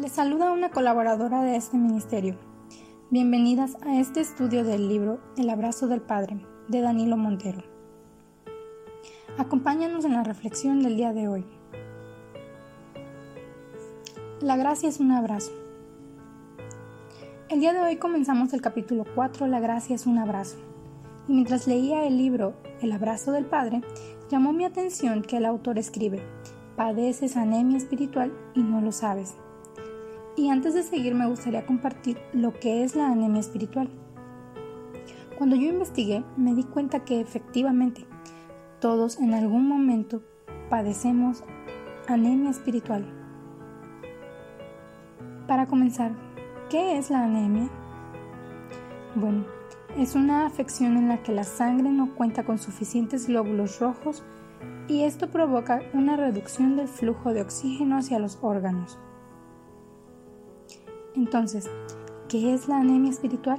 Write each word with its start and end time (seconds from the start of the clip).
Les 0.00 0.10
saluda 0.10 0.52
una 0.52 0.70
colaboradora 0.70 1.42
de 1.42 1.54
este 1.54 1.76
ministerio. 1.76 2.36
Bienvenidas 3.10 3.76
a 3.82 4.00
este 4.00 4.20
estudio 4.20 4.64
del 4.64 4.88
libro 4.88 5.20
El 5.36 5.50
abrazo 5.50 5.86
del 5.86 6.00
Padre 6.00 6.40
de 6.68 6.80
Danilo 6.80 7.18
Montero. 7.18 7.62
Acompáñanos 9.36 10.06
en 10.06 10.14
la 10.14 10.24
reflexión 10.24 10.82
del 10.82 10.96
día 10.96 11.12
de 11.12 11.28
hoy. 11.28 11.44
La 14.40 14.56
gracia 14.56 14.88
es 14.88 14.98
un 14.98 15.12
abrazo. 15.12 15.52
El 17.50 17.60
día 17.60 17.74
de 17.74 17.80
hoy 17.80 17.96
comenzamos 17.96 18.54
el 18.54 18.62
capítulo 18.62 19.04
4, 19.14 19.46
La 19.46 19.60
gracia 19.60 19.94
es 19.94 20.06
un 20.06 20.16
abrazo. 20.16 20.56
Y 21.28 21.34
mientras 21.34 21.66
leía 21.66 22.06
el 22.06 22.16
libro 22.16 22.54
El 22.80 22.92
abrazo 22.92 23.30
del 23.30 23.44
Padre, 23.44 23.82
llamó 24.30 24.54
mi 24.54 24.64
atención 24.64 25.20
que 25.20 25.36
el 25.36 25.44
autor 25.44 25.78
escribe, 25.78 26.22
padeces 26.76 27.36
anemia 27.36 27.76
espiritual 27.76 28.32
y 28.54 28.62
no 28.62 28.80
lo 28.80 28.90
sabes. 28.90 29.36
Y 30.36 30.48
antes 30.48 30.74
de 30.74 30.82
seguir 30.82 31.14
me 31.14 31.26
gustaría 31.26 31.66
compartir 31.66 32.18
lo 32.32 32.52
que 32.58 32.84
es 32.84 32.96
la 32.96 33.08
anemia 33.08 33.40
espiritual. 33.40 33.90
Cuando 35.36 35.56
yo 35.56 35.68
investigué 35.68 36.24
me 36.36 36.54
di 36.54 36.64
cuenta 36.64 37.04
que 37.04 37.20
efectivamente 37.20 38.06
todos 38.80 39.18
en 39.18 39.34
algún 39.34 39.68
momento 39.68 40.22
padecemos 40.70 41.44
anemia 42.08 42.50
espiritual. 42.50 43.06
Para 45.46 45.66
comenzar, 45.66 46.12
¿qué 46.70 46.96
es 46.96 47.10
la 47.10 47.24
anemia? 47.24 47.68
Bueno, 49.14 49.44
es 49.96 50.14
una 50.14 50.46
afección 50.46 50.96
en 50.96 51.08
la 51.08 51.22
que 51.22 51.32
la 51.32 51.44
sangre 51.44 51.90
no 51.90 52.14
cuenta 52.14 52.44
con 52.44 52.58
suficientes 52.58 53.26
glóbulos 53.26 53.78
rojos 53.78 54.24
y 54.88 55.02
esto 55.02 55.30
provoca 55.30 55.82
una 55.92 56.16
reducción 56.16 56.76
del 56.76 56.88
flujo 56.88 57.34
de 57.34 57.42
oxígeno 57.42 57.98
hacia 57.98 58.18
los 58.18 58.38
órganos. 58.40 58.98
Entonces, 61.14 61.68
¿qué 62.28 62.54
es 62.54 62.68
la 62.68 62.78
anemia 62.78 63.10
espiritual? 63.10 63.58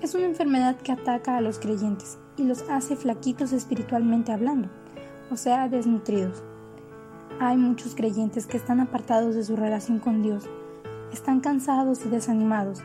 Es 0.00 0.14
una 0.14 0.26
enfermedad 0.26 0.76
que 0.76 0.92
ataca 0.92 1.36
a 1.36 1.40
los 1.40 1.58
creyentes 1.58 2.18
y 2.36 2.44
los 2.44 2.62
hace 2.70 2.94
flaquitos 2.94 3.52
espiritualmente 3.52 4.30
hablando, 4.30 4.68
o 5.32 5.36
sea, 5.36 5.68
desnutridos. 5.68 6.44
Hay 7.40 7.56
muchos 7.56 7.96
creyentes 7.96 8.46
que 8.46 8.56
están 8.56 8.78
apartados 8.78 9.34
de 9.34 9.42
su 9.42 9.56
relación 9.56 9.98
con 9.98 10.22
Dios, 10.22 10.44
están 11.12 11.40
cansados 11.40 12.06
y 12.06 12.08
desanimados. 12.08 12.82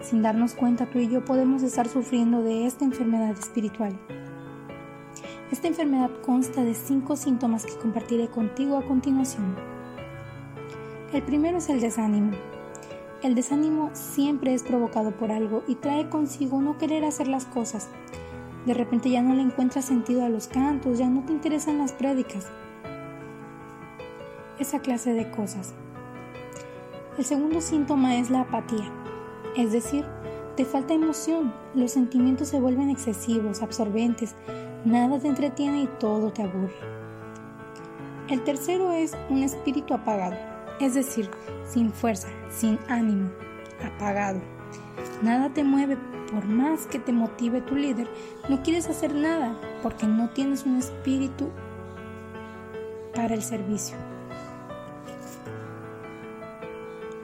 Sin 0.00 0.22
darnos 0.22 0.54
cuenta, 0.54 0.88
tú 0.88 0.98
y 0.98 1.08
yo 1.08 1.24
podemos 1.24 1.62
estar 1.62 1.88
sufriendo 1.88 2.42
de 2.42 2.66
esta 2.66 2.84
enfermedad 2.84 3.32
espiritual. 3.32 3.98
Esta 5.50 5.66
enfermedad 5.66 6.10
consta 6.24 6.62
de 6.62 6.74
cinco 6.74 7.16
síntomas 7.16 7.66
que 7.66 7.76
compartiré 7.76 8.28
contigo 8.28 8.76
a 8.76 8.84
continuación. 8.86 9.69
El 11.12 11.22
primero 11.22 11.58
es 11.58 11.68
el 11.68 11.80
desánimo. 11.80 12.30
El 13.20 13.34
desánimo 13.34 13.90
siempre 13.94 14.54
es 14.54 14.62
provocado 14.62 15.10
por 15.10 15.32
algo 15.32 15.64
y 15.66 15.74
trae 15.74 16.08
consigo 16.08 16.62
no 16.62 16.78
querer 16.78 17.04
hacer 17.04 17.26
las 17.26 17.46
cosas. 17.46 17.88
De 18.64 18.74
repente 18.74 19.10
ya 19.10 19.20
no 19.20 19.34
le 19.34 19.42
encuentras 19.42 19.86
sentido 19.86 20.24
a 20.24 20.28
los 20.28 20.46
cantos, 20.46 20.98
ya 20.98 21.08
no 21.08 21.24
te 21.24 21.32
interesan 21.32 21.78
las 21.78 21.92
prédicas. 21.92 22.46
Esa 24.60 24.78
clase 24.78 25.12
de 25.12 25.28
cosas. 25.32 25.74
El 27.18 27.24
segundo 27.24 27.60
síntoma 27.60 28.14
es 28.16 28.30
la 28.30 28.42
apatía, 28.42 28.88
es 29.56 29.72
decir, 29.72 30.06
te 30.56 30.64
falta 30.64 30.94
emoción, 30.94 31.52
los 31.74 31.90
sentimientos 31.90 32.48
se 32.48 32.60
vuelven 32.60 32.88
excesivos, 32.88 33.62
absorbentes, 33.62 34.36
nada 34.84 35.18
te 35.18 35.26
entretiene 35.26 35.82
y 35.82 35.88
todo 35.98 36.30
te 36.32 36.44
aburre. 36.44 36.76
El 38.28 38.44
tercero 38.44 38.92
es 38.92 39.16
un 39.28 39.42
espíritu 39.42 39.92
apagado, 39.92 40.36
es 40.80 40.94
decir, 40.94 41.30
sin 41.64 41.92
fuerza, 41.92 42.28
sin 42.50 42.78
ánimo, 42.88 43.30
apagado. 43.84 44.40
Nada 45.22 45.50
te 45.52 45.64
mueve, 45.64 45.96
por 46.32 46.44
más 46.46 46.86
que 46.86 46.98
te 46.98 47.12
motive 47.12 47.60
tu 47.60 47.74
líder, 47.74 48.08
no 48.48 48.62
quieres 48.62 48.88
hacer 48.88 49.14
nada 49.14 49.58
porque 49.82 50.06
no 50.06 50.30
tienes 50.30 50.64
un 50.64 50.78
espíritu 50.78 51.50
para 53.14 53.34
el 53.34 53.42
servicio. 53.42 53.96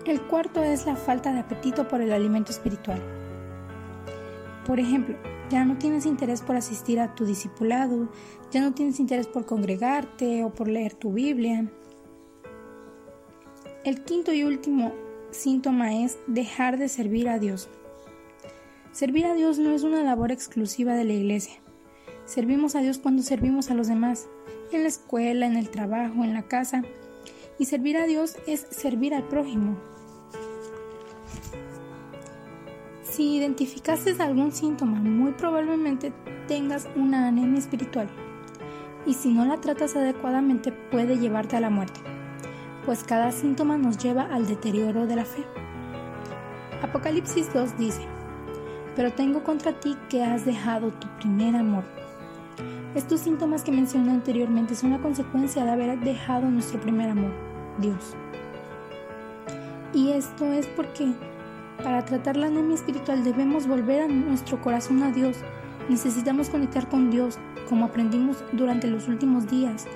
El 0.05 0.21
cuarto 0.23 0.62
es 0.62 0.87
la 0.87 0.94
falta 0.94 1.33
de 1.33 1.41
apetito 1.41 1.88
por 1.88 2.00
el 2.00 2.12
alimento 2.12 2.53
espiritual. 2.53 3.03
Por 4.65 4.78
ejemplo, 4.78 5.17
ya 5.50 5.65
no 5.65 5.78
tienes 5.78 6.06
interés 6.06 6.43
por 6.43 6.56
asistir 6.56 7.00
a 7.00 7.15
tu 7.15 7.25
discipulado, 7.25 8.09
ya 8.50 8.61
no 8.61 8.73
tienes 8.73 9.00
interés 9.00 9.27
por 9.27 9.47
congregarte 9.47 10.44
o 10.44 10.53
por 10.53 10.69
leer 10.69 10.94
tu 10.94 11.12
Biblia. 11.12 11.71
El 13.87 14.03
quinto 14.03 14.33
y 14.33 14.43
último 14.43 14.93
síntoma 15.31 15.95
es 15.95 16.19
dejar 16.27 16.77
de 16.77 16.89
servir 16.89 17.29
a 17.29 17.39
Dios. 17.39 17.69
Servir 18.91 19.27
a 19.27 19.35
Dios 19.35 19.61
no 19.61 19.71
es 19.71 19.85
una 19.85 20.03
labor 20.03 20.33
exclusiva 20.33 20.95
de 20.95 21.05
la 21.05 21.13
iglesia. 21.13 21.61
Servimos 22.25 22.75
a 22.75 22.81
Dios 22.81 22.99
cuando 22.99 23.23
servimos 23.23 23.71
a 23.71 23.75
los 23.75 23.87
demás, 23.87 24.27
en 24.73 24.83
la 24.83 24.89
escuela, 24.89 25.47
en 25.47 25.57
el 25.57 25.71
trabajo, 25.71 26.25
en 26.25 26.35
la 26.35 26.43
casa. 26.49 26.83
Y 27.61 27.67
servir 27.67 27.97
a 27.97 28.07
Dios 28.07 28.37
es 28.49 28.67
servir 28.71 29.15
al 29.15 29.23
prójimo, 29.23 29.77
Si 33.05 33.37
identificaste 33.37 34.17
algún 34.19 34.51
síntoma, 34.51 34.99
muy 34.99 35.31
probablemente 35.31 36.13
tengas 36.49 36.89
una 36.97 37.29
anemia 37.29 37.61
espiritual. 37.61 38.09
Y 39.07 39.15
si 39.15 39.33
no 39.33 39.45
la 39.45 39.61
tratas 39.61 39.95
adecuadamente 39.95 40.73
puede 40.73 41.19
llevarte 41.19 41.55
a 41.55 41.61
la 41.61 41.71
muerte, 41.71 42.01
pues 42.87 43.03
cada 43.03 43.33
síntoma 43.33 43.77
nos 43.77 43.99
lleva 43.99 44.23
al 44.23 44.47
deterioro 44.47 45.07
de 45.07 45.17
la 45.17 45.25
fe. 45.25 45.45
Apocalipsis 46.83 47.53
2 47.53 47.77
dice, 47.77 48.03
pero 48.95 49.13
tengo 49.13 49.43
contra 49.43 49.73
ti 49.73 49.97
que 50.09 50.23
has 50.25 50.47
dejado 50.47 50.93
tu 50.93 51.09
primer 51.19 51.57
amor. 51.57 51.83
Estos 52.95 53.21
síntomas 53.21 53.63
que 53.63 53.73
mencioné 53.73 54.13
anteriormente 54.13 54.77
son 54.77 54.93
la 54.93 54.99
consecuencia 54.99 55.65
de 55.65 55.71
haber 55.71 55.99
dejado 55.99 56.49
nuestro 56.49 56.81
primer 56.81 57.11
amor, 57.11 57.33
Dios. 57.79 58.15
Y 59.93 60.13
esto 60.13 60.53
es 60.53 60.67
porque 60.69 61.13
para 61.83 62.05
tratar 62.05 62.37
la 62.37 62.47
anemia 62.47 62.77
espiritual 62.77 63.25
debemos 63.25 63.67
volver 63.67 64.03
a 64.03 64.09
nuestro 64.09 64.61
corazón 64.63 65.03
a 65.03 65.11
Dios. 65.11 65.39
Necesitamos 65.89 66.49
conectar 66.49 66.89
con 66.89 67.11
Dios, 67.11 67.39
como 67.69 67.87
aprendimos 67.87 68.45
durante 68.53 68.87
los 68.87 69.09
últimos 69.09 69.47
días. 69.49 69.87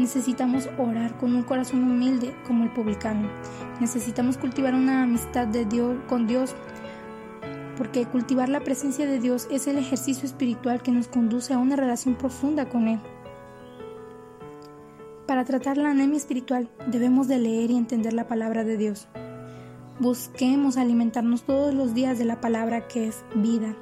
Necesitamos 0.00 0.66
orar 0.78 1.18
con 1.18 1.34
un 1.34 1.42
corazón 1.42 1.84
humilde 1.84 2.34
como 2.46 2.64
el 2.64 2.70
publicano. 2.70 3.28
Necesitamos 3.80 4.38
cultivar 4.38 4.74
una 4.74 5.02
amistad 5.02 5.46
de 5.46 5.66
Dios 5.66 5.98
con 6.08 6.26
Dios, 6.26 6.54
porque 7.76 8.06
cultivar 8.06 8.48
la 8.48 8.60
presencia 8.60 9.04
de 9.04 9.20
Dios 9.20 9.46
es 9.50 9.66
el 9.66 9.76
ejercicio 9.76 10.24
espiritual 10.24 10.80
que 10.80 10.90
nos 10.90 11.06
conduce 11.06 11.52
a 11.52 11.58
una 11.58 11.76
relación 11.76 12.14
profunda 12.14 12.66
con 12.66 12.88
Él. 12.88 12.98
Para 15.26 15.44
tratar 15.44 15.76
la 15.76 15.90
anemia 15.90 16.16
espiritual 16.16 16.70
debemos 16.86 17.28
de 17.28 17.38
leer 17.38 17.70
y 17.70 17.76
entender 17.76 18.14
la 18.14 18.26
palabra 18.26 18.64
de 18.64 18.78
Dios. 18.78 19.06
Busquemos 19.98 20.78
alimentarnos 20.78 21.42
todos 21.42 21.74
los 21.74 21.92
días 21.92 22.18
de 22.18 22.24
la 22.24 22.40
palabra 22.40 22.88
que 22.88 23.08
es 23.08 23.22
vida. 23.34 23.76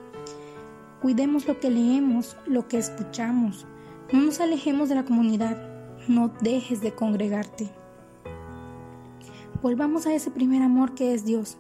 Cuidemos 1.01 1.47
lo 1.47 1.61
que 1.61 1.71
leemos, 1.71 2.37
lo 2.45 2.67
que 2.67 2.78
escuchamos. 2.78 3.69
No 4.12 4.21
nos 4.23 4.41
alejemos 4.41 4.89
de 4.89 4.97
la 4.97 5.05
comunidad. 5.05 5.78
No 6.09 6.33
dejes 6.41 6.81
de 6.81 6.95
congregarte. 6.95 7.69
Volvamos 9.61 10.07
a 10.07 10.15
ese 10.15 10.31
primer 10.31 10.63
amor 10.63 10.95
que 10.95 11.13
es 11.13 11.27
Dios, 11.27 11.59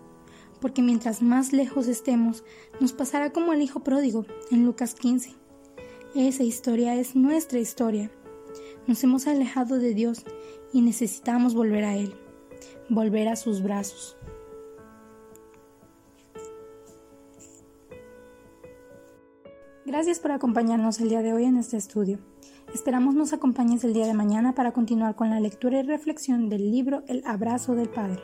porque 0.58 0.80
mientras 0.80 1.20
más 1.20 1.52
lejos 1.52 1.86
estemos, 1.86 2.44
nos 2.80 2.94
pasará 2.94 3.30
como 3.30 3.52
el 3.52 3.60
Hijo 3.60 3.80
pródigo 3.80 4.24
en 4.50 4.64
Lucas 4.64 4.94
15. 4.94 5.34
Esa 6.14 6.44
historia 6.44 6.94
es 6.94 7.14
nuestra 7.14 7.58
historia. 7.58 8.10
Nos 8.86 9.04
hemos 9.04 9.26
alejado 9.26 9.78
de 9.78 9.92
Dios 9.92 10.24
y 10.72 10.80
necesitamos 10.80 11.54
volver 11.54 11.84
a 11.84 11.96
Él, 11.96 12.14
volver 12.88 13.28
a 13.28 13.36
sus 13.36 13.62
brazos. 13.62 14.16
Gracias 19.88 20.20
por 20.20 20.32
acompañarnos 20.32 21.00
el 21.00 21.08
día 21.08 21.22
de 21.22 21.32
hoy 21.32 21.44
en 21.44 21.56
este 21.56 21.78
estudio. 21.78 22.18
Esperamos 22.74 23.14
nos 23.14 23.32
acompañes 23.32 23.84
el 23.84 23.94
día 23.94 24.06
de 24.06 24.12
mañana 24.12 24.54
para 24.54 24.72
continuar 24.72 25.14
con 25.14 25.30
la 25.30 25.40
lectura 25.40 25.80
y 25.80 25.82
reflexión 25.82 26.50
del 26.50 26.70
libro 26.70 27.04
El 27.08 27.22
abrazo 27.24 27.74
del 27.74 27.88
Padre. 27.88 28.20